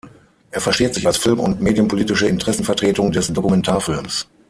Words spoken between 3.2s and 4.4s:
Dokumentarfilms.